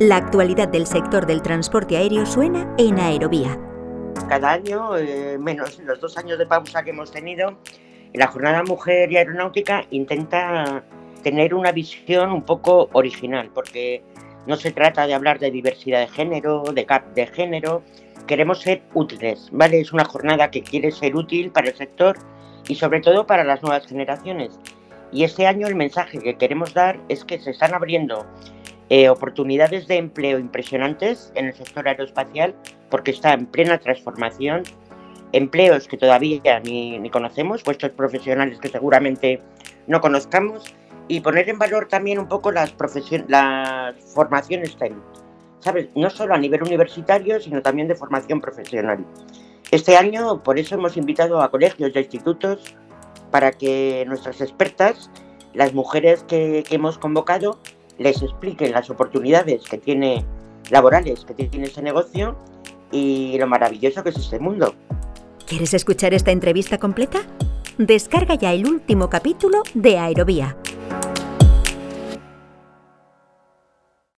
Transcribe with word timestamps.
La 0.00 0.16
actualidad 0.16 0.68
del 0.68 0.86
sector 0.86 1.26
del 1.26 1.42
transporte 1.42 1.94
aéreo 1.98 2.24
suena 2.24 2.74
en 2.78 2.98
Aerovía. 2.98 3.58
Cada 4.30 4.52
año, 4.52 4.96
eh, 4.96 5.36
menos 5.38 5.78
los 5.80 6.00
dos 6.00 6.16
años 6.16 6.38
de 6.38 6.46
pausa 6.46 6.82
que 6.82 6.88
hemos 6.88 7.10
tenido, 7.10 7.58
la 8.14 8.26
Jornada 8.28 8.62
Mujer 8.62 9.12
y 9.12 9.18
Aeronáutica 9.18 9.84
intenta 9.90 10.84
tener 11.22 11.52
una 11.52 11.70
visión 11.72 12.32
un 12.32 12.40
poco 12.44 12.88
original, 12.94 13.50
porque 13.52 14.02
no 14.46 14.56
se 14.56 14.70
trata 14.70 15.06
de 15.06 15.12
hablar 15.12 15.38
de 15.38 15.50
diversidad 15.50 16.00
de 16.00 16.08
género, 16.08 16.62
de 16.62 16.86
cap 16.86 17.12
de 17.12 17.26
género, 17.26 17.82
queremos 18.26 18.62
ser 18.62 18.80
útiles, 18.94 19.50
¿vale? 19.52 19.80
Es 19.80 19.92
una 19.92 20.06
jornada 20.06 20.50
que 20.50 20.62
quiere 20.62 20.92
ser 20.92 21.14
útil 21.14 21.50
para 21.50 21.68
el 21.68 21.76
sector 21.76 22.16
y 22.68 22.74
sobre 22.74 23.02
todo 23.02 23.26
para 23.26 23.44
las 23.44 23.62
nuevas 23.62 23.86
generaciones. 23.86 24.58
Y 25.12 25.24
este 25.24 25.46
año 25.46 25.66
el 25.66 25.74
mensaje 25.74 26.20
que 26.20 26.38
queremos 26.38 26.72
dar 26.72 26.98
es 27.10 27.22
que 27.22 27.38
se 27.38 27.50
están 27.50 27.74
abriendo 27.74 28.24
eh, 28.90 29.08
oportunidades 29.08 29.86
de 29.86 29.98
empleo 29.98 30.40
impresionantes 30.40 31.32
en 31.36 31.46
el 31.46 31.54
sector 31.54 31.86
aeroespacial 31.86 32.56
porque 32.90 33.12
está 33.12 33.32
en 33.32 33.46
plena 33.46 33.78
transformación, 33.78 34.64
empleos 35.32 35.86
que 35.86 35.96
todavía 35.96 36.58
ni, 36.58 36.98
ni 36.98 37.08
conocemos, 37.08 37.62
puestos 37.62 37.90
profesionales 37.90 38.58
que 38.58 38.68
seguramente 38.68 39.40
no 39.86 40.00
conozcamos 40.00 40.74
y 41.06 41.20
poner 41.20 41.48
en 41.48 41.58
valor 41.58 41.86
también 41.86 42.18
un 42.18 42.26
poco 42.26 42.50
las, 42.50 42.74
las 43.28 43.94
formaciones 44.12 44.76
técnicas, 44.76 45.22
¿sabes? 45.60 45.88
No 45.94 46.10
solo 46.10 46.34
a 46.34 46.38
nivel 46.38 46.62
universitario, 46.64 47.40
sino 47.40 47.62
también 47.62 47.86
de 47.86 47.94
formación 47.94 48.40
profesional. 48.40 49.04
Este 49.70 49.96
año, 49.96 50.42
por 50.42 50.58
eso 50.58 50.74
hemos 50.74 50.96
invitado 50.96 51.40
a 51.40 51.50
colegios 51.52 51.92
y 51.94 51.98
a 51.98 52.00
institutos 52.00 52.74
para 53.30 53.52
que 53.52 54.04
nuestras 54.08 54.40
expertas, 54.40 55.10
las 55.54 55.74
mujeres 55.74 56.24
que, 56.24 56.64
que 56.68 56.74
hemos 56.74 56.98
convocado, 56.98 57.60
les 58.00 58.22
expliquen 58.22 58.72
las 58.72 58.88
oportunidades 58.88 59.62
que 59.68 59.76
tiene 59.76 60.24
laborales 60.70 61.24
que 61.24 61.34
tiene 61.34 61.66
este 61.66 61.82
negocio 61.82 62.36
y 62.90 63.36
lo 63.38 63.46
maravilloso 63.46 64.02
que 64.02 64.08
es 64.08 64.16
este 64.16 64.38
mundo. 64.38 64.74
¿Quieres 65.46 65.74
escuchar 65.74 66.14
esta 66.14 66.30
entrevista 66.30 66.78
completa? 66.78 67.20
Descarga 67.76 68.36
ya 68.36 68.52
el 68.52 68.66
último 68.66 69.10
capítulo 69.10 69.62
de 69.74 69.98
Aerovía 69.98 70.56